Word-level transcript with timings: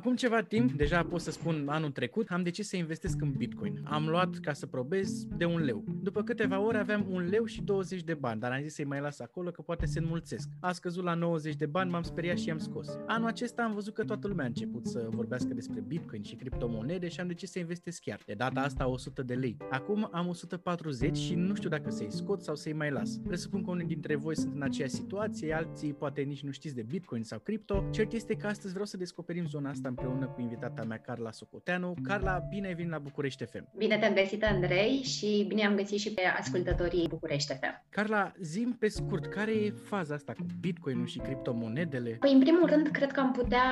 Acum 0.00 0.16
ceva 0.16 0.42
timp, 0.42 0.72
deja 0.72 1.02
pot 1.02 1.20
să 1.20 1.30
spun 1.30 1.66
anul 1.68 1.90
trecut, 1.90 2.28
am 2.28 2.42
decis 2.42 2.68
să 2.68 2.76
investesc 2.76 3.20
în 3.20 3.32
Bitcoin. 3.32 3.80
Am 3.84 4.08
luat 4.08 4.38
ca 4.38 4.52
să 4.52 4.66
probez 4.66 5.24
de 5.36 5.44
un 5.44 5.60
leu. 5.60 5.84
După 6.02 6.22
câteva 6.22 6.60
ore 6.60 6.78
aveam 6.78 7.06
un 7.10 7.28
leu 7.28 7.44
și 7.44 7.62
20 7.62 8.02
de 8.02 8.14
bani, 8.14 8.40
dar 8.40 8.52
am 8.52 8.62
zis 8.62 8.74
să-i 8.74 8.84
mai 8.84 9.00
las 9.00 9.20
acolo 9.20 9.50
că 9.50 9.62
poate 9.62 9.86
se 9.86 9.98
înmulțesc. 9.98 10.48
A 10.60 10.72
scăzut 10.72 11.04
la 11.04 11.14
90 11.14 11.54
de 11.54 11.66
bani, 11.66 11.90
m-am 11.90 12.02
speriat 12.02 12.38
și 12.38 12.48
i-am 12.48 12.58
scos. 12.58 12.98
Anul 13.06 13.28
acesta 13.28 13.62
am 13.62 13.74
văzut 13.74 13.94
că 13.94 14.04
toată 14.04 14.28
lumea 14.28 14.44
a 14.44 14.48
început 14.48 14.86
să 14.86 15.08
vorbească 15.10 15.54
despre 15.54 15.80
Bitcoin 15.80 16.22
și 16.22 16.34
criptomonede 16.34 17.08
și 17.08 17.20
am 17.20 17.26
decis 17.26 17.50
să 17.50 17.58
investesc 17.58 18.02
chiar. 18.02 18.20
De 18.26 18.34
data 18.34 18.60
asta 18.60 18.86
100 18.86 19.22
de 19.22 19.34
lei. 19.34 19.56
Acum 19.70 20.08
am 20.12 20.28
140 20.28 21.16
și 21.16 21.34
nu 21.34 21.54
știu 21.54 21.68
dacă 21.68 21.90
să-i 21.90 22.12
scot 22.12 22.42
sau 22.42 22.54
să-i 22.54 22.72
mai 22.72 22.90
las. 22.90 23.18
Presupun 23.26 23.62
că 23.62 23.70
unii 23.70 23.86
dintre 23.86 24.16
voi 24.16 24.36
sunt 24.36 24.54
în 24.54 24.62
aceeași 24.62 24.94
situație, 24.94 25.52
alții 25.52 25.92
poate 25.92 26.20
nici 26.20 26.42
nu 26.42 26.50
știți 26.50 26.74
de 26.74 26.82
Bitcoin 26.82 27.22
sau 27.22 27.38
cripto. 27.38 27.84
Cert 27.90 28.12
este 28.12 28.34
că 28.34 28.46
astăzi 28.46 28.72
vreau 28.72 28.86
să 28.86 28.96
descoperim 28.96 29.46
zona 29.46 29.70
asta 29.70 29.88
împreună 29.90 30.26
cu 30.26 30.40
invitata 30.40 30.82
mea, 30.82 30.98
Carla 30.98 31.30
Socoteanu. 31.30 31.94
Carla, 32.02 32.38
bine 32.48 32.66
ai 32.66 32.74
venit 32.74 32.90
la 32.90 32.98
București 32.98 33.44
FM! 33.44 33.64
Bine 33.76 33.98
te-am 33.98 34.14
găsit, 34.14 34.44
Andrei, 34.44 35.02
și 35.02 35.44
bine 35.48 35.66
am 35.66 35.74
găsit 35.74 35.98
și 35.98 36.12
pe 36.12 36.22
ascultătorii 36.38 37.08
București 37.08 37.52
FM. 37.52 37.82
Carla, 37.88 38.32
zim 38.40 38.76
pe 38.78 38.88
scurt, 38.88 39.26
care 39.26 39.52
e 39.52 39.70
faza 39.70 40.14
asta 40.14 40.32
cu 40.32 40.46
Bitcoin-ul 40.60 41.06
și 41.06 41.18
criptomonedele? 41.18 42.10
Păi, 42.10 42.32
în 42.32 42.40
primul 42.40 42.66
rând, 42.66 42.86
cred 42.86 43.12
că 43.12 43.20
am 43.20 43.32
putea 43.32 43.62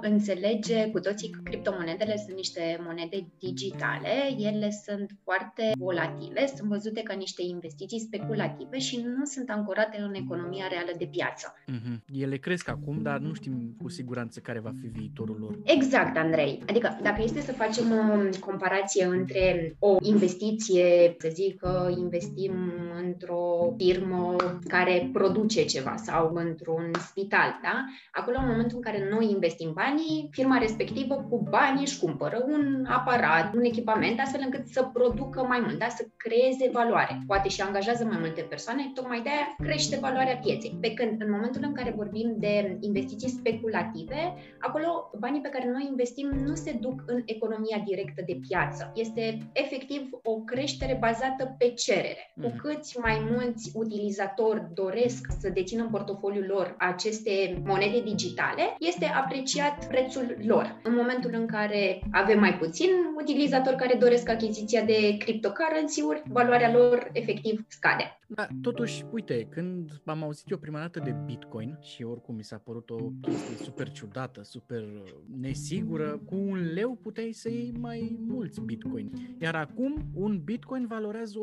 înțelege 0.00 0.90
cu 0.90 1.00
toții 1.00 1.30
că 1.30 1.40
criptomonedele 1.42 2.16
sunt 2.16 2.36
niște 2.36 2.78
monede 2.80 3.26
digitale, 3.38 4.14
ele 4.38 4.70
sunt 4.70 5.10
foarte 5.22 5.72
volatile, 5.78 6.46
sunt 6.46 6.68
văzute 6.68 7.02
ca 7.02 7.14
niște 7.14 7.42
investiții 7.42 8.00
speculative 8.00 8.78
și 8.78 9.04
nu 9.16 9.24
sunt 9.24 9.50
ancorate 9.50 10.00
în 10.00 10.14
economia 10.14 10.66
reală 10.70 10.90
de 10.98 11.08
piață. 11.10 11.54
Mm-hmm. 11.72 12.04
Ele 12.12 12.36
cresc 12.36 12.68
acum, 12.68 13.02
dar 13.02 13.18
nu 13.18 13.34
știm 13.34 13.76
cu 13.82 13.88
siguranță 13.88 14.40
care 14.40 14.58
va 14.58 14.72
fi 14.80 14.86
viitorul 14.86 15.38
lor. 15.38 15.57
Exact, 15.64 16.16
Andrei. 16.16 16.62
Adică, 16.68 16.98
dacă 17.02 17.22
este 17.22 17.40
să 17.40 17.52
facem 17.52 17.84
o 17.92 18.38
comparație 18.46 19.04
între 19.04 19.76
o 19.78 19.96
investiție, 20.00 21.16
să 21.18 21.28
zic 21.32 21.60
că 21.60 21.90
investim 21.96 22.52
într-o 23.04 23.74
firmă 23.76 24.36
care 24.68 25.08
produce 25.12 25.64
ceva 25.64 25.94
sau 25.96 26.32
într-un 26.34 26.90
spital, 26.98 27.58
da? 27.62 27.84
Acolo, 28.12 28.36
în 28.40 28.48
momentul 28.48 28.76
în 28.76 28.82
care 28.82 29.08
noi 29.10 29.30
investim 29.30 29.72
banii, 29.72 30.28
firma 30.30 30.58
respectivă 30.58 31.26
cu 31.30 31.46
banii 31.50 31.84
își 31.84 31.98
cumpără 31.98 32.44
un 32.48 32.84
aparat, 32.88 33.54
un 33.54 33.64
echipament, 33.64 34.20
astfel 34.20 34.40
încât 34.44 34.66
să 34.66 34.90
producă 34.92 35.42
mai 35.42 35.60
mult, 35.60 35.78
da? 35.78 35.88
să 35.88 36.06
creeze 36.16 36.70
valoare. 36.72 37.18
Poate 37.26 37.48
și 37.48 37.60
angajează 37.60 38.04
mai 38.04 38.16
multe 38.20 38.40
persoane, 38.40 38.90
tocmai 38.94 39.20
de 39.20 39.28
aia 39.28 39.54
crește 39.58 39.98
valoarea 40.00 40.36
pieței. 40.36 40.78
Pe 40.80 40.94
când, 40.94 41.20
în 41.22 41.30
momentul 41.30 41.62
în 41.64 41.72
care 41.72 41.92
vorbim 41.96 42.34
de 42.38 42.76
investiții 42.80 43.28
speculative, 43.28 44.34
acolo 44.58 45.10
banii 45.18 45.40
pe 45.40 45.47
care 45.48 45.70
noi 45.70 45.86
investim 45.88 46.28
nu 46.28 46.54
se 46.54 46.78
duc 46.80 47.02
în 47.06 47.22
economia 47.24 47.82
directă 47.86 48.22
de 48.26 48.38
piață. 48.48 48.92
Este 48.94 49.38
efectiv 49.52 50.10
o 50.22 50.34
creștere 50.40 50.96
bazată 51.00 51.54
pe 51.58 51.68
cerere. 51.68 52.32
Cu 52.40 52.46
mhm. 52.46 52.58
câți 52.58 52.98
mai 52.98 53.28
mulți 53.30 53.70
utilizatori 53.74 54.66
doresc 54.74 55.26
să 55.40 55.48
dețină 55.48 55.82
în 55.82 55.90
portofoliul 55.90 56.46
lor 56.46 56.74
aceste 56.78 57.62
monede 57.64 58.00
digitale, 58.00 58.62
este 58.78 59.04
apreciat 59.04 59.88
prețul 59.88 60.36
lor. 60.42 60.80
În 60.82 60.94
momentul 60.94 61.30
în 61.34 61.46
care 61.46 62.00
avem 62.12 62.38
mai 62.38 62.58
puțin 62.58 62.90
utilizatori 63.20 63.76
care 63.76 63.96
doresc 63.98 64.28
achiziția 64.28 64.84
de 64.84 65.16
cryptocurrency-uri, 65.18 66.22
valoarea 66.26 66.72
lor 66.72 67.10
efectiv 67.12 67.64
scade. 67.68 68.18
Da, 68.30 68.46
totuși, 68.62 69.04
uite, 69.10 69.46
când 69.50 69.90
am 70.04 70.22
auzit 70.22 70.50
eu 70.50 70.58
prima 70.58 70.78
dată 70.78 70.98
de 70.98 71.14
Bitcoin 71.24 71.78
și 71.80 72.02
oricum 72.02 72.34
mi 72.34 72.44
s-a 72.44 72.60
părut 72.64 72.90
o 72.90 72.96
chestie 73.20 73.56
super 73.56 73.90
ciudată, 73.90 74.42
super 74.42 74.84
nesigură, 75.40 76.20
cu 76.24 76.34
un 76.34 76.72
leu 76.72 76.98
puteai 77.02 77.32
să 77.32 77.48
iei 77.48 77.72
mai 77.78 78.16
mulți 78.26 78.60
Bitcoin. 78.60 79.10
Iar 79.40 79.54
acum, 79.54 80.10
un 80.14 80.40
Bitcoin 80.44 80.86
valorează 80.86 81.38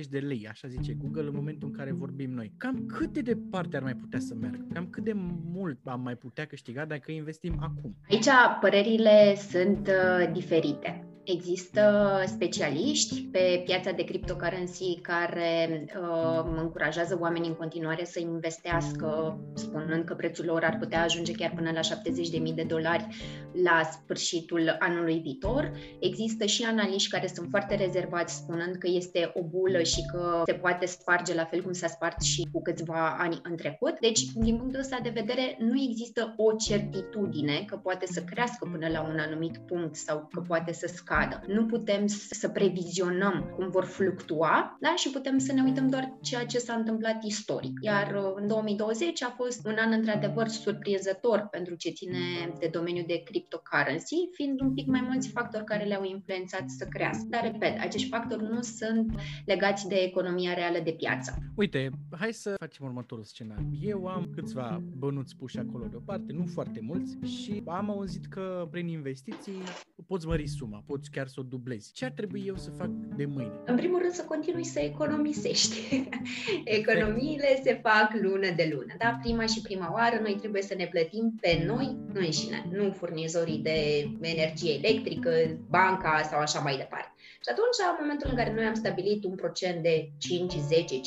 de 0.10 0.18
lei, 0.18 0.46
așa 0.48 0.68
zice 0.68 0.92
Google 0.92 1.26
în 1.26 1.34
momentul 1.34 1.68
în 1.68 1.74
care 1.74 1.92
vorbim 1.92 2.30
noi. 2.30 2.52
Cam 2.56 2.86
cât 2.86 3.12
de 3.12 3.20
departe 3.20 3.76
ar 3.76 3.82
mai 3.82 3.94
putea 3.94 4.18
să 4.18 4.34
meargă? 4.34 4.66
Cam 4.72 4.86
cât 4.90 5.04
de 5.04 5.12
mult 5.52 5.78
am 5.84 6.00
mai 6.00 6.16
putea 6.16 6.44
câștiga 6.44 6.84
dacă 6.84 7.12
investim 7.12 7.56
acum? 7.60 7.96
Aici 8.10 8.28
părerile 8.60 9.34
sunt 9.36 9.88
uh, 9.88 10.32
diferite. 10.32 11.09
Există 11.32 12.22
specialiști 12.26 13.22
pe 13.22 13.62
piața 13.64 13.90
de 13.90 14.04
cryptocurrency 14.04 14.98
care 15.02 15.84
uh, 16.00 16.44
încurajează 16.56 17.18
oamenii 17.20 17.48
în 17.48 17.54
continuare 17.54 18.04
să 18.04 18.20
investească, 18.20 19.38
spunând 19.54 20.04
că 20.04 20.14
prețul 20.14 20.44
lor 20.44 20.64
ar 20.64 20.76
putea 20.78 21.02
ajunge 21.02 21.32
chiar 21.32 21.52
până 21.54 21.70
la 21.70 21.80
70.000 21.80 22.54
de 22.54 22.62
dolari 22.62 23.06
la 23.62 23.90
sfârșitul 23.92 24.76
anului 24.78 25.18
viitor. 25.18 25.72
Există 26.00 26.46
și 26.46 26.64
analiști 26.64 27.10
care 27.10 27.26
sunt 27.26 27.48
foarte 27.50 27.74
rezervați, 27.74 28.36
spunând 28.36 28.76
că 28.76 28.88
este 28.90 29.30
o 29.34 29.42
bulă 29.42 29.82
și 29.82 30.06
că 30.12 30.42
se 30.46 30.52
poate 30.52 30.86
sparge 30.86 31.34
la 31.34 31.44
fel 31.44 31.62
cum 31.62 31.72
s-a 31.72 31.86
spart 31.86 32.22
și 32.22 32.48
cu 32.52 32.62
câțiva 32.62 33.16
ani 33.18 33.40
în 33.42 33.56
trecut. 33.56 33.98
Deci, 34.00 34.22
din 34.34 34.56
punctul 34.56 34.80
ăsta 34.80 34.98
de 35.02 35.12
vedere, 35.14 35.56
nu 35.58 35.82
există 35.82 36.34
o 36.36 36.52
certitudine 36.52 37.64
că 37.66 37.76
poate 37.76 38.06
să 38.06 38.22
crească 38.22 38.68
până 38.72 38.88
la 38.88 39.02
un 39.02 39.18
anumit 39.18 39.58
punct 39.58 39.94
sau 39.94 40.28
că 40.32 40.40
poate 40.40 40.72
să 40.72 40.90
scadă 40.94 41.18
scadă. 41.20 41.52
Nu 41.52 41.66
putem 41.66 42.06
să 42.06 42.48
previzionăm 42.48 43.52
cum 43.56 43.70
vor 43.70 43.84
fluctua 43.84 44.76
da? 44.80 44.94
și 44.96 45.10
putem 45.10 45.38
să 45.38 45.52
ne 45.52 45.62
uităm 45.62 45.88
doar 45.88 46.12
ceea 46.20 46.46
ce 46.46 46.58
s-a 46.58 46.74
întâmplat 46.74 47.22
istoric. 47.22 47.78
Iar 47.80 48.14
uh, 48.14 48.32
în 48.34 48.46
2020 48.46 49.22
a 49.22 49.34
fost 49.36 49.66
un 49.66 49.76
an 49.78 49.92
într-adevăr 49.92 50.48
surprinzător 50.48 51.48
pentru 51.50 51.74
ce 51.74 51.90
ține 51.90 52.18
de 52.58 52.68
domeniul 52.72 53.04
de 53.06 53.22
cryptocurrency, 53.24 54.28
fiind 54.32 54.60
un 54.60 54.74
pic 54.74 54.86
mai 54.86 55.00
mulți 55.08 55.28
factori 55.28 55.64
care 55.64 55.84
le-au 55.84 56.04
influențat 56.04 56.68
să 56.68 56.84
crească. 56.84 57.26
Dar, 57.28 57.42
repet, 57.42 57.80
acești 57.80 58.08
factori 58.08 58.42
nu 58.42 58.62
sunt 58.62 59.12
legați 59.46 59.88
de 59.88 59.94
economia 59.94 60.54
reală 60.54 60.78
de 60.84 60.92
piață. 60.92 61.34
Uite, 61.56 61.90
hai 62.18 62.32
să 62.32 62.54
facem 62.58 62.86
următorul 62.86 63.24
scenariu. 63.24 63.68
Eu 63.80 64.06
am 64.06 64.30
câțiva 64.34 64.82
bănuți 64.98 65.36
puși 65.36 65.58
acolo 65.58 65.86
deoparte, 65.90 66.32
nu 66.32 66.44
foarte 66.46 66.80
mulți, 66.82 67.18
și 67.24 67.62
am 67.66 67.90
auzit 67.90 68.26
că 68.26 68.68
prin 68.70 68.88
investiții 68.88 69.62
poți 70.06 70.26
mări 70.26 70.46
suma, 70.46 70.82
poți 70.86 70.99
chiar 71.08 71.26
să 71.26 71.36
o 71.38 71.42
dublezi. 71.42 71.92
Ce 71.92 72.04
ar 72.04 72.10
trebui 72.10 72.44
eu 72.46 72.56
să 72.56 72.70
fac 72.70 72.88
de 73.16 73.24
mâine? 73.24 73.52
În 73.64 73.76
primul 73.76 73.98
rând 74.00 74.12
să 74.12 74.24
continui 74.24 74.64
să 74.64 74.78
economisești. 74.78 75.76
Economiile 76.80 77.60
se 77.64 77.80
fac 77.82 78.10
lună 78.20 78.50
de 78.56 78.70
lună. 78.72 78.94
Da? 78.98 79.18
Prima 79.22 79.46
și 79.46 79.60
prima 79.60 79.92
oară 79.92 80.18
noi 80.22 80.36
trebuie 80.38 80.62
să 80.62 80.74
ne 80.74 80.86
plătim 80.86 81.34
pe 81.40 81.62
noi 81.66 81.96
înșine, 82.12 82.68
nu 82.72 82.90
furnizorii 82.90 83.58
de 83.58 84.08
energie 84.20 84.74
electrică, 84.74 85.30
banca 85.68 86.22
sau 86.22 86.40
așa 86.40 86.60
mai 86.60 86.76
departe. 86.76 87.14
Și 87.44 87.50
atunci, 87.52 87.78
în 87.92 88.00
momentul 88.02 88.28
în 88.30 88.36
care 88.36 88.52
noi 88.52 88.64
am 88.64 88.74
stabilit 88.82 89.24
un 89.24 89.34
procent 89.42 89.82
de 89.82 89.94
5, 90.18 90.52
10, 90.52 91.00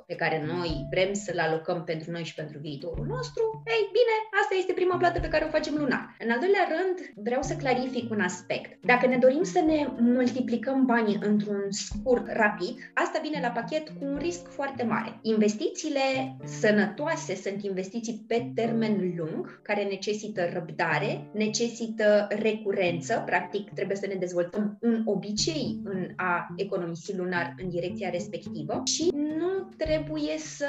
15% 0.00 0.06
pe 0.06 0.14
care 0.14 0.38
noi 0.52 0.86
vrem 0.90 1.12
să-l 1.12 1.38
alocăm 1.38 1.84
pentru 1.84 2.10
noi 2.10 2.24
și 2.24 2.34
pentru 2.34 2.58
viitorul 2.58 3.06
nostru, 3.06 3.62
ei 3.66 3.84
bine, 3.98 4.14
asta 4.40 4.54
este 4.54 4.72
prima 4.72 4.96
plată 4.96 5.20
pe 5.20 5.28
care 5.28 5.44
o 5.44 5.54
facem 5.56 5.74
lunar. 5.74 6.16
În 6.24 6.30
al 6.30 6.38
doilea 6.38 6.66
rând, 6.74 6.96
vreau 7.14 7.42
să 7.42 7.54
clarific 7.54 8.10
un 8.10 8.20
aspect. 8.20 8.84
Dacă 8.86 9.06
ne 9.06 9.16
dorim 9.16 9.42
să 9.42 9.60
ne 9.66 9.88
multiplicăm 9.98 10.84
banii 10.84 11.18
într-un 11.20 11.64
scurt, 11.68 12.26
rapid, 12.32 12.74
asta 12.94 13.20
vine 13.22 13.38
la 13.42 13.48
pachet 13.48 13.88
cu 13.88 14.04
un 14.04 14.16
risc 14.16 14.48
foarte 14.48 14.84
mare. 14.84 15.18
Investițiile 15.22 16.36
sănătoase 16.44 17.34
sunt 17.34 17.62
investiții 17.62 18.24
pe 18.26 18.50
termen 18.54 19.14
lung, 19.16 19.62
care 19.62 19.82
necesită 19.82 20.48
răbdare, 20.52 21.30
necesită 21.32 22.26
recurență, 22.28 23.22
practic 23.26 23.70
trebuie 23.74 23.96
să 23.96 24.06
ne 24.06 24.14
dezvoltăm 24.14 24.78
un 24.80 25.02
obicei 25.04 25.80
în 25.84 26.08
a 26.16 26.46
economisi 26.56 27.16
lunar 27.16 27.54
în 27.62 27.68
direcția 27.68 28.10
respectivă 28.10 28.82
și 28.84 29.10
nu 29.12 29.68
trebuie 29.76 30.38
să 30.38 30.68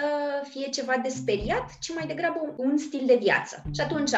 fie 0.49 0.67
ceva 0.69 0.93
de 1.03 1.09
speriat, 1.09 1.77
ci 1.79 1.93
mai 1.95 2.07
degrabă 2.07 2.53
un 2.57 2.77
stil 2.77 3.03
de 3.05 3.17
viață. 3.21 3.63
Și 3.73 3.81
atunci, 3.81 4.11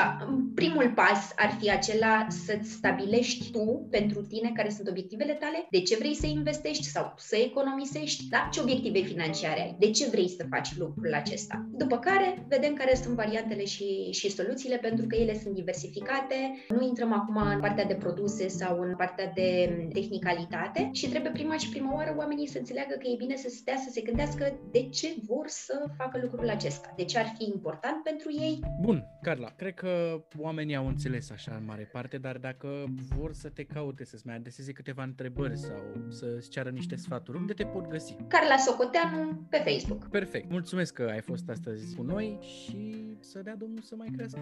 primul 0.56 0.92
pas 0.96 1.32
ar 1.36 1.56
fi 1.60 1.72
acela 1.72 2.28
să-ți 2.30 2.72
stabilești 2.72 3.52
tu 3.52 3.88
pentru 3.90 4.22
tine 4.22 4.52
care 4.56 4.70
sunt 4.70 4.88
obiectivele 4.88 5.34
tale, 5.34 5.68
de 5.70 5.82
ce 5.82 5.96
vrei 5.96 6.16
să 6.16 6.26
investești 6.28 6.84
sau 6.84 7.14
să 7.18 7.36
economisești, 7.36 8.28
da? 8.30 8.50
ce 8.52 8.62
obiective 8.62 9.00
financiare 9.00 9.62
ai, 9.62 9.76
de 9.80 9.90
ce 9.90 10.10
vrei 10.10 10.30
să 10.30 10.46
faci 10.50 10.78
lucrul 10.78 11.14
acesta. 11.14 11.68
După 11.72 11.98
care, 11.98 12.46
vedem 12.48 12.74
care 12.74 12.96
sunt 12.96 13.16
variantele 13.16 13.66
și, 13.66 14.12
și 14.12 14.32
soluțiile, 14.32 14.78
pentru 14.78 15.06
că 15.08 15.16
ele 15.16 15.40
sunt 15.44 15.54
diversificate. 15.54 16.36
Nu 16.70 16.88
intrăm 16.88 17.14
acum 17.14 17.36
în 17.36 17.60
partea 17.60 17.86
de 17.86 17.94
produse 17.94 18.48
sau 18.48 18.80
în 18.80 18.96
partea 18.96 19.32
de 19.36 19.48
tehnici 19.94 20.10
tehnicalitate 20.10 20.90
și 20.94 21.10
trebuie 21.10 21.32
prima 21.32 21.58
și 21.58 21.70
prima 21.70 21.96
oară 21.96 22.16
oamenii 22.18 22.48
să 22.48 22.58
înțeleagă 22.58 22.94
că 23.00 23.08
e 23.08 23.16
bine 23.18 23.36
să 23.36 23.50
stea 23.50 23.76
să 23.78 23.90
se 23.92 24.02
gândească 24.02 24.60
de 24.72 24.82
ce 24.90 25.08
vor 25.28 25.48
să 25.48 25.90
facă 25.98 26.20
lucrul 26.22 26.50
acesta, 26.50 26.94
de 26.96 27.04
ce 27.04 27.20
ar 27.20 27.34
fi 27.38 27.44
important 27.44 28.04
pentru 28.04 28.30
ei. 28.32 28.60
Bun, 28.82 29.06
Carla, 29.22 29.50
cred 29.56 29.74
că 29.74 30.24
oamenii 30.38 30.76
au 30.76 30.88
înțeles 30.88 31.32
așa 31.32 31.56
în 31.60 31.66
mare 31.66 31.90
parte, 31.92 32.18
dar 32.18 32.38
dacă 32.38 32.86
vor 33.16 33.34
să 33.34 33.50
te 33.50 33.64
caute, 33.80 34.06
să-ți 34.06 34.26
mai 34.26 34.36
adreseze 34.36 34.72
câteva 34.72 35.04
întrebări 35.04 35.58
sau 35.58 36.06
să-ți 36.10 36.50
ceară 36.50 36.70
niște 36.70 36.96
sfaturi, 36.96 37.38
unde 37.38 37.54
te 37.54 37.66
pot 37.66 37.88
găsi? 37.88 38.16
Carla 38.28 38.58
Socoteanu 38.58 39.48
pe 39.50 39.58
Facebook. 39.66 40.10
Perfect. 40.10 40.50
Mulțumesc 40.50 40.94
că 40.94 41.08
ai 41.12 41.22
fost 41.22 41.50
astăzi 41.50 41.96
cu 41.96 42.04
noi 42.04 42.40
și 42.42 43.08
să 43.20 43.42
dea 43.42 43.56
Domnul 43.56 43.82
să 43.82 43.96
mai 43.96 44.08
crească 44.16 44.40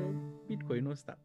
Bitcoin-ul 0.48 0.92
ăsta. 0.92 1.18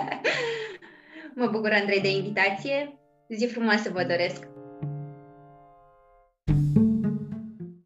mă 1.34 1.48
bucur, 1.52 1.70
Andrei, 1.72 2.00
de 2.00 2.10
invitație. 2.10 2.98
Zi 3.28 3.46
frumoasă 3.46 3.90
vă 3.90 4.04
doresc! 4.04 4.55